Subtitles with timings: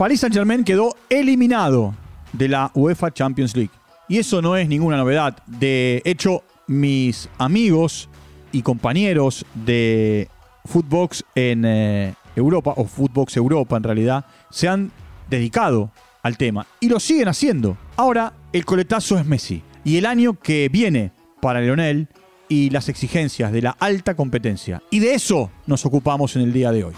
[0.00, 1.94] Paris Saint Germain quedó eliminado
[2.32, 3.70] de la UEFA Champions League.
[4.08, 5.36] Y eso no es ninguna novedad.
[5.46, 8.08] De hecho, mis amigos
[8.50, 10.30] y compañeros de
[10.64, 14.90] Footbox en eh, Europa, o Footbox Europa en realidad, se han
[15.28, 17.76] dedicado al tema y lo siguen haciendo.
[17.96, 19.62] Ahora, el coletazo es Messi.
[19.84, 21.12] Y el año que viene
[21.42, 22.08] para Leonel
[22.48, 24.82] y las exigencias de la alta competencia.
[24.90, 26.94] Y de eso nos ocupamos en el día de hoy.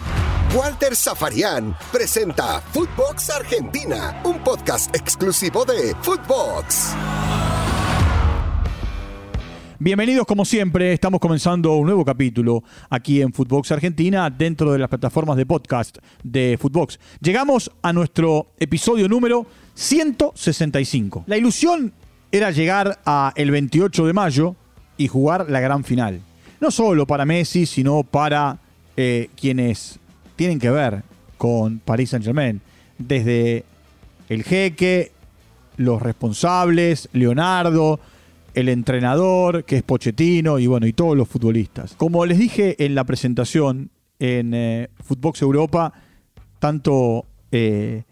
[0.55, 6.93] Walter Zafarian presenta Footbox Argentina, un podcast exclusivo de Footbox.
[9.79, 14.89] Bienvenidos como siempre, estamos comenzando un nuevo capítulo aquí en Footbox Argentina dentro de las
[14.89, 16.99] plataformas de podcast de Footbox.
[17.19, 21.23] Llegamos a nuestro episodio número 165.
[21.25, 21.93] La ilusión
[22.31, 24.55] era llegar a el 28 de mayo
[24.97, 26.21] y jugar la gran final.
[26.61, 28.59] No solo para Messi, sino para
[28.95, 29.99] eh, quienes
[30.43, 31.03] tienen que ver
[31.37, 32.59] con Paris Saint Germain.
[32.97, 33.63] Desde
[34.27, 35.13] el jeque,
[35.77, 38.01] los responsables, Leonardo,
[38.53, 41.93] el entrenador, que es Pochettino, y bueno, y todos los futbolistas.
[41.95, 44.89] Como les dije en la presentación en eh,
[45.39, 45.93] Europa,
[46.59, 48.03] tanto eh,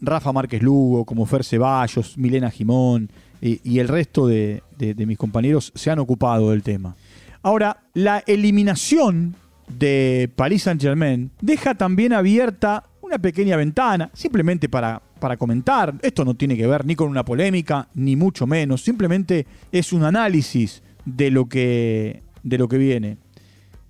[0.00, 5.90] Rafa Márquez Lugo como Fer Ceballos, Milena Jimón y, el resto de mis compañeros se
[5.90, 6.94] han ocupado del tema.
[7.42, 9.34] Ahora, la eliminación
[9.68, 15.94] de Paris Saint Germain deja también abierta una pequeña ventana, simplemente para para comentar.
[16.02, 18.82] Esto no tiene que ver ni con una polémica, ni mucho menos.
[18.82, 23.16] Simplemente es un análisis de lo que, de lo que viene.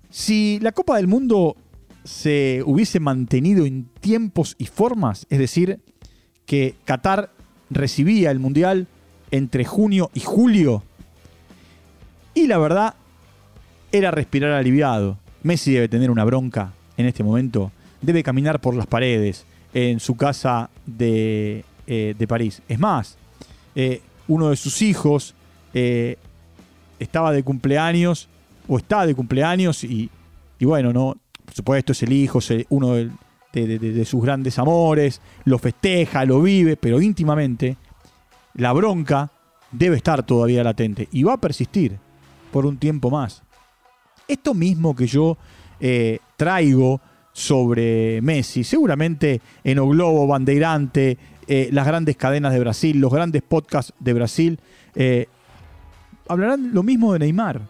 [0.09, 1.57] Si la Copa del Mundo
[2.05, 5.81] se hubiese mantenido en tiempos y formas, es decir,
[6.45, 7.31] que Qatar
[7.69, 8.87] recibía el Mundial
[9.29, 10.83] entre junio y julio,
[12.33, 12.95] y la verdad
[13.91, 15.17] era respirar aliviado.
[15.45, 20.17] Messi debe tener una bronca en este momento, debe caminar por las paredes, en su
[20.17, 22.63] casa de, eh, París.
[22.67, 23.15] Es más,
[23.75, 25.35] eh, uno de sus hijos
[25.71, 26.17] eh,
[26.97, 28.27] estaba de cumpleaños,
[28.67, 30.09] o está de cumpleaños, y,
[30.61, 33.11] bueno, no, por supuesto es el hijo, es uno de,
[33.53, 37.77] de, sus grandes amores, lo festeja, lo vive, pero íntimamente
[38.55, 39.29] la bronca
[39.71, 41.99] debe estar todavía latente y va a persistir
[42.51, 43.44] por un tiempo más.
[44.27, 45.37] Esto mismo que yo
[46.35, 47.01] traigo
[47.35, 48.63] sobre Messi.
[48.63, 54.13] Seguramente en O Globo, Bandeirante, eh, las grandes cadenas de Brasil, los grandes podcasts de
[54.13, 54.59] Brasil,
[54.95, 55.27] eh,
[56.29, 57.61] hablarán lo mismo de Neymar.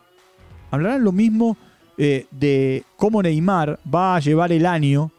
[0.70, 1.58] Hablarán lo mismo
[1.98, 5.12] eh, de cómo Neymar va a llevar el año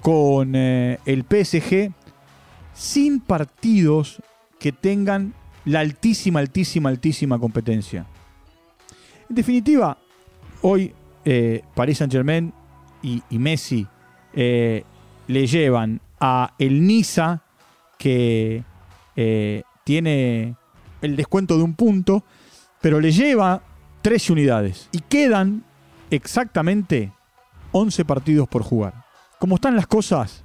[0.00, 1.92] con el PSG
[2.72, 4.20] sin partidos
[4.58, 5.34] que tengan
[5.66, 8.06] la altísima, altísima, altísima competencia.
[9.28, 9.98] En definitiva,
[10.62, 10.94] hoy
[11.74, 12.52] Paris Saint Germain
[13.02, 13.86] y, Messi
[14.32, 14.84] eh,
[15.26, 17.42] le llevan a el Niza,
[17.98, 18.64] que
[19.16, 20.56] eh, tiene
[21.00, 22.24] el descuento de un punto,
[22.80, 23.62] pero le lleva
[24.02, 24.88] 13 unidades.
[24.92, 25.64] Y quedan
[26.10, 27.12] exactamente
[27.72, 29.04] 11 partidos por jugar.
[29.38, 30.44] Como están las cosas,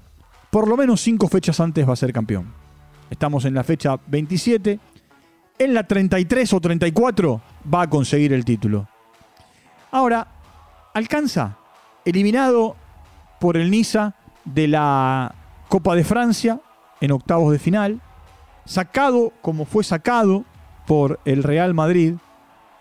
[0.50, 2.54] por lo menos 5 fechas antes va a ser campeón.
[3.10, 4.80] Estamos en la fecha 27.
[5.60, 7.42] En la 33 o 34
[7.74, 8.88] va a conseguir el título.
[9.92, 10.28] Ahora,
[10.94, 11.58] ¿alcanza?
[12.08, 12.78] eliminado
[13.40, 14.16] por el Niza
[14.46, 15.36] de la
[15.68, 16.62] Copa de Francia
[17.02, 18.02] en octavos de final,
[18.66, 20.46] sacado como fue sacado
[20.88, 22.16] por el Real Madrid,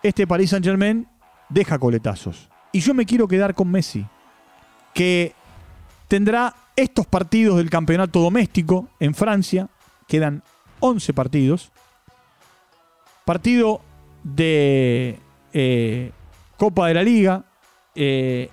[0.04, 1.08] este Paris Saint Germain
[1.48, 2.48] deja coletazos.
[2.70, 4.06] Y yo me quiero quedar con Messi,
[4.94, 5.34] que
[6.06, 9.68] tendrá estos partidos del campeonato doméstico en Francia,
[10.06, 10.44] quedan
[10.78, 11.72] 11 partidos,
[13.24, 13.80] partido
[14.22, 15.18] de
[15.52, 16.12] eh,
[16.56, 17.44] Copa de la Liga,
[17.94, 18.48] eh,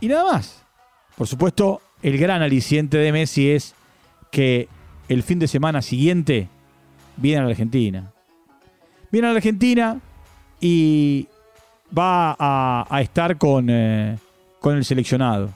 [0.00, 0.62] y nada más.
[1.16, 3.74] Por supuesto, el gran aliciente de Messi es
[4.30, 4.68] que
[5.08, 6.48] el fin de semana siguiente
[7.16, 8.12] viene a la Argentina.
[9.10, 10.00] Viene a la Argentina
[10.60, 11.28] y
[11.96, 14.18] va a, estar con, eh,
[14.60, 15.50] con, el seleccionado.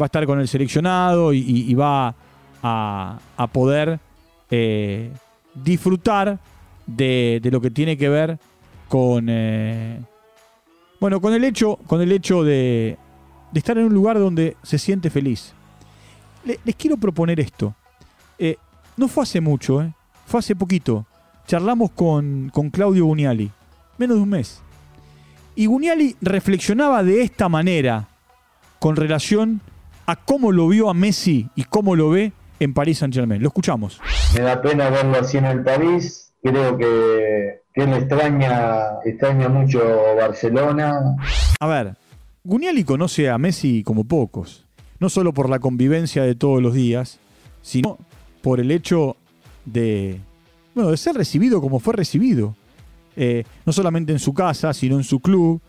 [0.00, 2.14] Va a estar con el seleccionado y, va
[2.62, 3.98] a, poder
[4.50, 5.10] eh,
[5.54, 6.38] disfrutar
[6.86, 8.38] de, lo que tiene que ver
[8.88, 9.28] con
[11.00, 12.96] bueno con el hecho con el hecho de,
[13.54, 15.54] estar en un lugar donde se siente feliz.
[16.44, 17.74] les quiero proponer esto.
[18.38, 18.56] Eh,
[18.96, 19.92] no fue hace mucho, eh,
[20.26, 21.06] fue hace poquito.
[21.46, 23.50] Charlamos con, con Claudio Guniali,
[23.98, 24.62] menos de un mes.
[25.56, 28.08] Y Guniali reflexionaba de esta manera
[28.78, 29.60] con relación
[30.06, 33.42] a cómo lo vio a Messi y cómo lo ve en París Saint Germain.
[33.42, 34.00] Lo escuchamos.
[34.34, 36.32] Me da pena verlo así en el París.
[36.42, 39.80] Creo que él extraña, extraña mucho
[40.16, 41.16] Barcelona.
[41.58, 41.96] A ver,
[42.44, 44.66] Guniali conoce a Messi como pocos,
[44.98, 47.18] no solo por la convivencia de todos los días,
[47.62, 47.98] sino
[48.42, 49.16] por el hecho
[49.64, 50.20] de,
[50.74, 52.54] bueno, de ser recibido como fue recibido.
[53.16, 55.60] Eh, no solamente en su casa, sino en su club.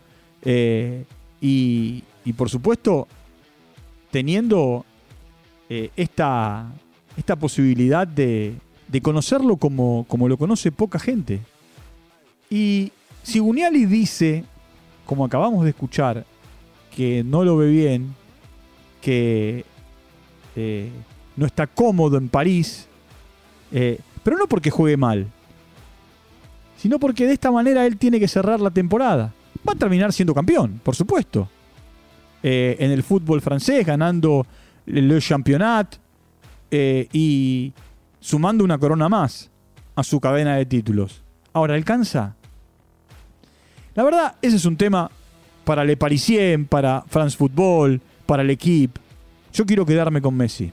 [0.42, 1.04] Eh,
[1.40, 3.08] y, y, por supuesto,
[4.10, 4.86] teniendo
[5.68, 6.72] eh, esta,
[7.16, 8.54] esta posibilidad de,
[8.88, 11.40] de conocerlo como, como lo conoce poca gente.
[12.52, 14.44] Y si Guniali dice,
[15.06, 16.26] como acabamos de escuchar,
[16.94, 18.14] que no lo ve bien,
[19.00, 19.64] que
[20.54, 20.90] eh,
[21.34, 22.88] no está cómodo en París,
[23.72, 25.28] eh, pero no porque juegue mal,
[26.76, 29.32] sino porque de esta manera él tiene que cerrar la temporada.
[29.66, 31.48] Va a terminar siendo campeón, por supuesto.
[32.42, 34.46] Eh, en el fútbol francés, ganando
[34.84, 35.96] el Championnat
[36.70, 37.72] y
[38.20, 39.50] sumando una corona más
[39.94, 41.22] a su cadena de títulos.
[41.54, 42.36] Ahora, ¿alcanza?
[43.94, 45.10] La verdad, ese es un tema
[45.64, 49.00] para Le Parisien, para France Football, para el equipo.
[49.52, 50.72] Yo quiero quedarme con Messi.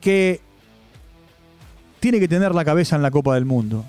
[0.00, 0.40] Que
[2.00, 3.84] tiene que tener la cabeza en la Copa del Mundo.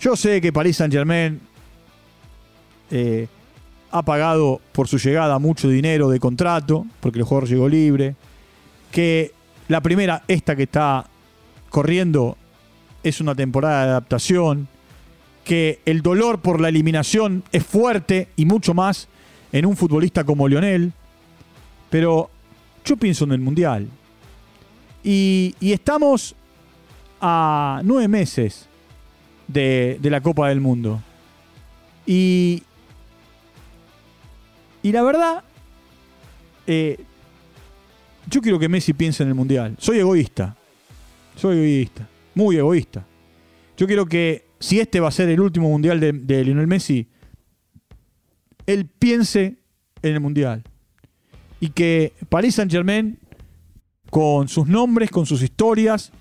[0.00, 1.40] Yo sé que Paris Saint Germain
[2.90, 3.26] eh,
[3.90, 8.14] ha pagado por su llegada mucho dinero de contrato, porque el jugador llegó libre.
[8.92, 9.32] Que
[9.66, 11.06] la primera, esta que está
[11.68, 12.36] corriendo,
[13.02, 14.68] es una temporada de adaptación.
[15.48, 19.08] Que el dolor por la eliminación es fuerte y mucho más
[19.50, 20.92] en un futbolista como Lionel.
[21.88, 22.28] Pero
[22.84, 23.88] yo pienso en el Mundial.
[25.02, 26.34] Y, estamos
[27.18, 28.68] a nueve meses
[29.46, 31.00] de, la Copa del Mundo.
[32.04, 32.62] Y,
[34.82, 35.44] y la verdad,
[36.66, 36.98] eh,
[38.28, 39.76] yo quiero que Messi piense en el Mundial.
[39.78, 40.54] Soy egoísta.
[41.36, 42.06] Soy egoísta.
[42.34, 43.06] Muy egoísta.
[43.78, 47.08] Yo quiero que si este va a ser el último Mundial de, Lionel Messi,
[48.66, 49.56] él piense
[50.02, 50.62] en el Mundial
[51.60, 53.18] y que Paris Saint Germain,
[54.10, 56.12] con sus nombres, con sus historias,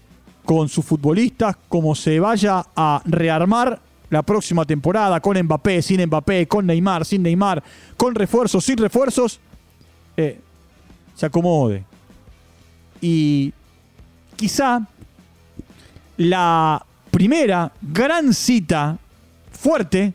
[0.46, 6.48] con sus futbolistas, como se vaya a rearmar la próxima temporada, con Mbappé, sin Mbappé,
[6.48, 7.64] con Neymar, sin Neymar,
[7.98, 9.40] con refuerzos, sin refuerzos,
[10.16, 10.40] eh,
[11.16, 11.84] se acomode.
[13.02, 13.54] Y
[14.36, 14.88] quizá
[16.16, 16.87] la
[17.18, 19.00] primera gran cita
[19.50, 20.14] fuerte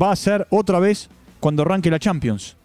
[0.00, 1.08] va a ser otra vez
[1.40, 2.56] cuando arranque la Champions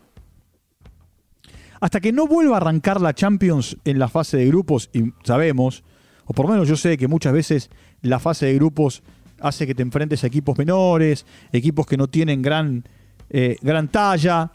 [1.80, 5.84] hasta que no vuelva a arrancar la Champions en la fase de grupos, y sabemos,
[6.26, 7.72] o por lo menos yo sé que muchas veces
[8.04, 9.02] la fase de grupos
[9.40, 12.84] hace que te enfrentes a equipos menores, equipos que no tienen gran,
[13.32, 14.52] eh, gran talla.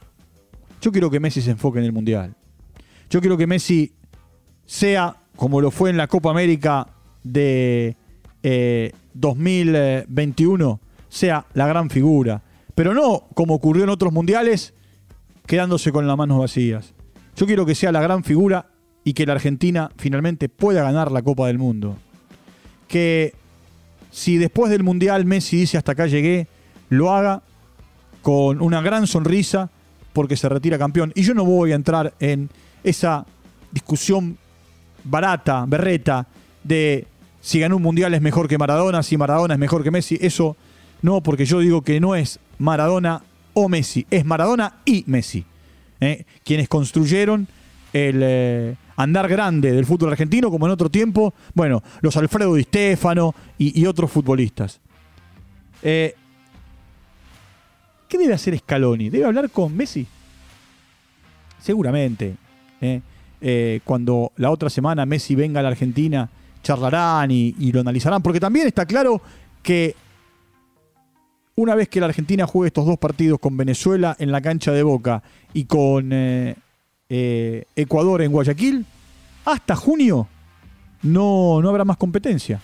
[0.81, 2.37] Yo quiero que Messi se enfoque en el Mundial.
[3.11, 3.93] Yo quiero que Messi
[4.65, 6.87] sea, como lo fue en la Copa América
[7.25, 7.97] de
[9.15, 12.43] 2021, eh, sea la gran figura.
[12.75, 14.75] Pero no como ocurrió en otros mundiales,
[15.47, 16.95] quedándose con las manos vacías.
[17.37, 18.67] Yo quiero que sea la gran figura
[19.05, 21.97] y que la Argentina finalmente pueda ganar la Copa del Mundo.
[22.89, 23.35] Que
[24.11, 26.49] si después del Mundial Messi dice hasta acá llegué,
[26.89, 27.43] lo haga
[28.23, 29.71] con una gran sonrisa
[30.13, 31.13] porque se retira campeón.
[31.15, 32.51] Y yo no voy a entrar en
[32.83, 33.27] esa
[33.71, 34.39] discusión
[35.05, 36.27] barata, berreta,
[36.65, 37.07] de
[37.47, 40.19] si ganó un Mundial es mejor que Maradona, si Maradona es mejor que Messi.
[40.21, 40.57] Eso
[41.01, 43.23] no, porque yo digo que no es Maradona
[43.55, 45.45] o Messi, es Maradona y Messi.
[46.01, 46.25] ¿eh?
[46.43, 47.47] quienes construyeron
[47.93, 52.65] el eh, andar grande del fútbol argentino, como en otro tiempo, bueno, los Alfredo Di
[52.65, 54.81] Stefano y, otros futbolistas.
[55.85, 56.17] Eh,
[58.09, 59.09] ¿Qué debe hacer Scaloni?
[59.09, 60.05] ¿Debe hablar con Messi?
[61.61, 62.35] Seguramente.
[63.85, 66.29] cuando la otra semana Messi venga a la Argentina,
[66.67, 69.23] charlarán y lo analizarán, porque también está claro
[69.63, 69.95] que
[71.57, 74.83] una vez que la Argentina juegue estos dos partidos con Venezuela en la cancha de
[74.83, 75.23] Boca
[75.55, 76.55] y con eh,
[77.09, 78.85] eh, Ecuador en Guayaquil,
[79.47, 80.29] hasta junio
[81.03, 82.61] no, no habrá más competencia.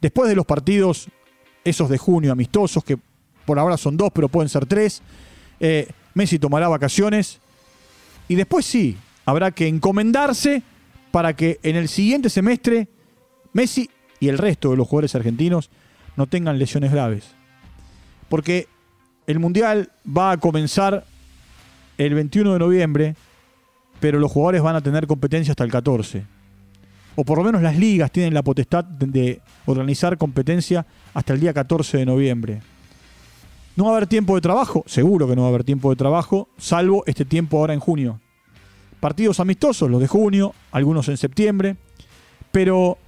[0.00, 1.08] Después de los partidos,
[1.64, 2.98] esos de junio amistosos, que
[3.46, 5.00] por ahora son dos, pero pueden ser tres,
[5.58, 7.40] eh, Messi tomará vacaciones
[8.28, 10.62] y después sí, habrá que encomendarse
[11.10, 12.88] para que en el siguiente semestre
[13.54, 13.88] Messi
[14.20, 15.70] y el resto de los jugadores argentinos
[16.16, 17.34] no tengan lesiones graves
[18.28, 18.66] porque
[19.26, 21.04] el Mundial va a comenzar
[21.98, 23.16] el 21 de noviembre,
[24.00, 26.24] pero los jugadores van a tener competencia hasta el 14.
[27.16, 30.84] O por lo menos las ligas tienen la potestad de organizar competencia
[31.14, 32.60] hasta el día 14 de noviembre.
[33.76, 34.82] ¿No va a haber tiempo de trabajo?
[34.86, 38.20] Seguro que no va a haber tiempo de trabajo, salvo este tiempo ahora en junio.
[38.98, 41.76] Partidos amistosos, los de junio, algunos en septiembre,
[42.50, 42.98] pero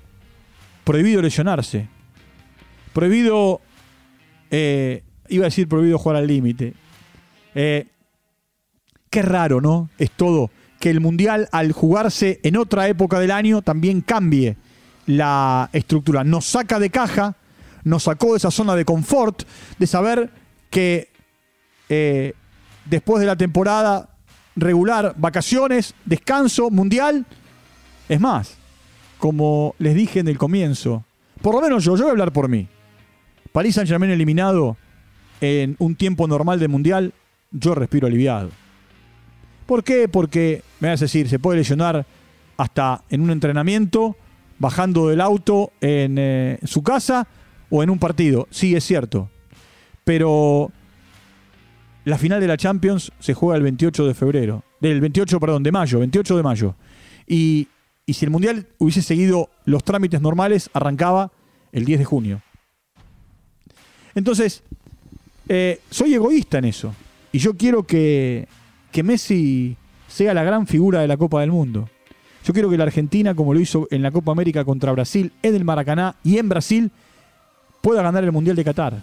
[0.87, 1.89] prohibido lesionarse.
[2.93, 3.61] Prohibido
[4.53, 6.75] eh, iba a decir prohibido jugar al límite.
[7.57, 7.89] Eh,
[9.11, 9.91] qué raro, ¿no?
[9.99, 10.49] Es todo.
[10.79, 14.57] que el Mundial, al jugarse en otra época del año, también cambie
[15.07, 16.23] la estructura.
[16.23, 17.35] Nos saca de caja,
[17.83, 19.43] nos sacó de esa zona de confort,
[19.79, 20.31] de saber
[20.71, 21.09] que
[21.89, 22.35] eh,
[22.85, 24.11] después de la temporada
[24.55, 27.27] regular, vacaciones, descanso, Mundial.
[28.09, 28.57] Es más,
[29.19, 31.05] como les dije en el comienzo,
[31.43, 32.69] por lo menos yo, yo voy a hablar por mí.
[33.53, 34.77] París Saint Germain eliminado
[35.41, 37.13] en un tiempo normal de mundial,
[37.51, 38.51] yo respiro aliviado.
[39.67, 40.09] ¿Por qué?
[40.09, 42.07] Porque, me vas a decir, se puede lesionar
[42.57, 44.17] hasta en un entrenamiento,
[44.59, 47.27] bajando del auto en eh, su casa
[47.71, 48.47] o en un partido.
[48.51, 49.29] Sí, es cierto.
[50.05, 50.71] Pero
[52.05, 54.65] la final de la Champions se juega el 28 de febrero.
[54.81, 56.75] Del 28, perdón, de mayo, 28 de mayo.
[57.27, 57.69] Y,
[58.07, 61.33] y si el Mundial hubiese seguido los trámites normales, arrancaba
[61.73, 62.43] el 10 de junio.
[64.15, 64.63] Entonces,
[65.49, 66.95] eh, soy egoísta en eso.
[67.33, 68.47] Y yo quiero que,
[68.93, 69.77] que Messi
[70.09, 71.91] sea la gran figura de la Copa del Mundo.
[72.45, 75.57] Yo quiero que la Argentina, como lo hizo en la Copa América contra Brasil, en
[75.57, 76.93] el Maracaná y en Brasil,
[77.83, 79.03] pueda ganar el Mundial de Qatar.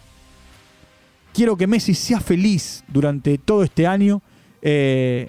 [1.33, 4.21] Quiero que Messi sea feliz durante todo este año,
[4.61, 5.27] eh,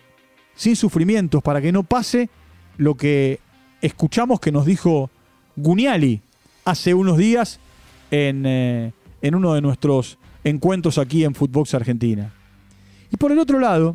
[0.55, 2.31] sin sufrimientos, para que no pase
[2.77, 3.41] lo que
[3.87, 5.11] escuchamos que nos dijo
[5.57, 6.23] Guniali
[6.65, 7.61] hace unos días
[8.11, 12.33] en, eh, en uno de nuestros encuentros aquí en Footbox Argentina.
[13.11, 13.95] Y por el otro lado,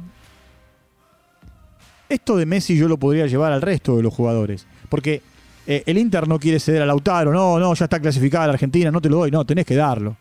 [2.07, 4.67] esto de Messi yo lo podría llevar al resto de los jugadores.
[4.89, 5.23] Porque
[5.65, 8.91] eh, el Inter no quiere ceder a Lautaro, no, no, ya está clasificada la Argentina,
[8.91, 10.17] no te lo doy, no, tenés que darlo.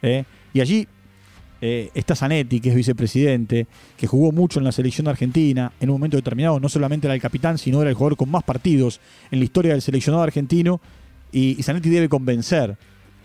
[0.00, 0.24] ¿eh?
[0.52, 0.86] Y allí
[1.60, 5.94] eh, está Zanetti, que es vicepresidente, que jugó mucho en la selección argentina, en un
[5.94, 9.00] momento determinado no solamente era el capitán, sino era el jugador con más partidos
[9.30, 10.80] en la historia del seleccionado argentino,
[11.32, 12.76] y Zanetti debe convencer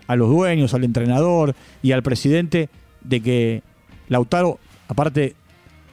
[0.06, 2.68] a los dueños, al entrenador y al presidente
[3.02, 3.62] de que
[4.08, 5.34] Lautaro, aparte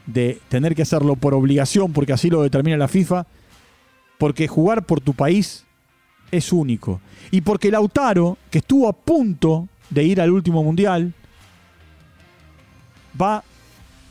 [0.05, 3.27] de tener que hacerlo por obligación, porque así lo determina la FIFA,
[4.17, 5.65] porque jugar por tu país
[6.31, 7.01] es único.
[7.29, 11.13] Y porque Lautaro, que estuvo a punto de ir al último mundial,
[13.19, 13.43] va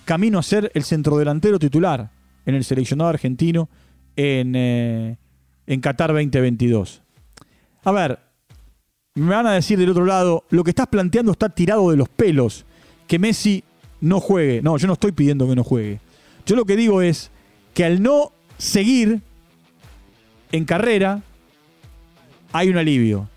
[0.04, 2.10] camino a ser el centrodelantero titular
[2.46, 3.68] en el seleccionado argentino
[4.16, 5.16] en, eh,
[5.66, 7.02] en Qatar 2022.
[7.84, 8.18] A ver,
[9.14, 12.08] me van a decir del otro lado, lo que estás planteando está tirado de los
[12.08, 12.64] pelos,
[13.06, 13.64] que Messi
[14.00, 14.62] no juegue.
[14.62, 16.00] No, yo no estoy pidiendo que no juegue.
[16.46, 17.30] Yo lo que digo es
[17.74, 19.20] que al no seguir
[20.52, 21.22] en carrera,
[22.52, 23.28] hay un alivio.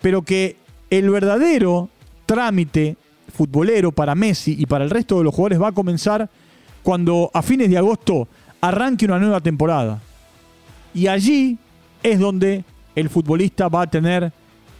[0.00, 0.56] Pero que
[0.90, 1.88] el verdadero
[2.26, 2.96] trámite
[3.38, 6.28] futbolero para Messi y para el resto de los jugadores va a comenzar
[6.82, 8.26] cuando a fines de agosto
[8.60, 10.00] arranque una nueva temporada.
[10.92, 11.56] Y allí
[12.02, 12.64] es donde
[12.96, 14.32] el futbolista va a tener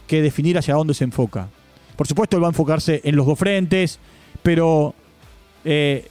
[0.07, 1.47] que definir hacia dónde se enfoca.
[1.95, 3.97] Por supuesto, él va a enfocarse en los dos frentes,
[4.43, 4.93] pero
[5.63, 6.09] eh,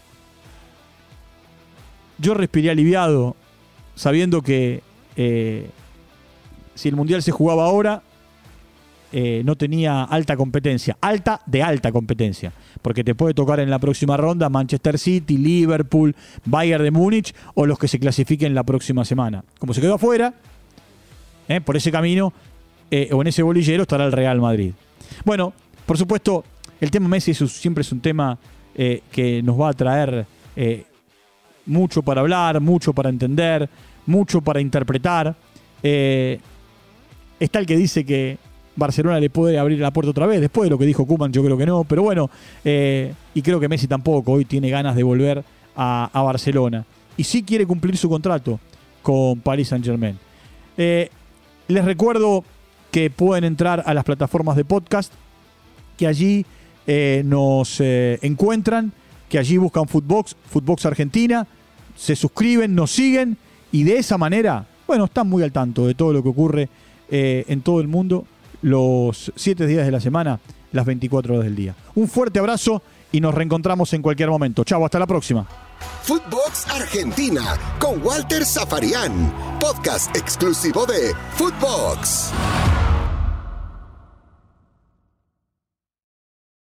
[2.17, 3.37] yo respiré aliviado
[3.95, 4.83] sabiendo que
[5.17, 5.69] eh,
[6.75, 8.03] si el Mundial se jugaba ahora,
[9.13, 13.79] eh, no tenía alta competencia, alta de alta competencia, porque te puede tocar en la
[13.79, 19.05] próxima ronda Manchester City, Liverpool, Bayern de Múnich o los que se clasifiquen la próxima
[19.05, 19.45] semana.
[19.59, 20.35] Como se quedó afuera,
[21.65, 22.33] por ese camino
[22.91, 24.73] eh, o en ese bolillero estará el Real Madrid.
[25.25, 25.53] Bueno,
[25.85, 26.45] por supuesto,
[26.81, 28.39] el tema Messi siempre es un tema
[28.75, 30.85] eh, que nos va a traer eh,
[31.67, 33.69] mucho para hablar, mucho para entender,
[34.07, 35.35] mucho para interpretar.
[35.83, 38.39] está el que dice que
[38.79, 40.41] Barcelona le puede abrir la puerta otra vez.
[40.41, 41.85] Después de lo que dijo Kuman, yo creo que no.
[41.85, 42.31] Pero bueno,
[42.65, 45.45] y creo que Messi tampoco hoy tiene ganas de volver
[45.77, 46.85] a, Barcelona.
[47.17, 48.59] Y sí quiere cumplir su contrato
[49.03, 50.19] con Paris Saint Germain.
[50.77, 52.45] les recuerdo
[52.91, 55.13] que pueden entrar a las plataformas de podcast,
[55.97, 56.47] que allí
[56.87, 58.93] eh, nos eh, encuentran,
[59.29, 61.47] que allí buscan Footbox, Footbox Argentina,
[61.97, 63.37] se suscriben, nos siguen
[63.73, 66.69] y de esa manera, bueno, están muy al tanto de todo lo que ocurre
[67.11, 68.25] eh, en todo el mundo
[68.63, 70.41] los 7 días de la semana,
[70.73, 71.75] las 24 horas del día.
[71.95, 74.65] Un fuerte abrazo y nos reencontramos en cualquier momento.
[74.65, 75.47] Chau, hasta la próxima.
[76.03, 82.33] Footbox Argentina con Walter Zafarian, podcast exclusivo de Footbox.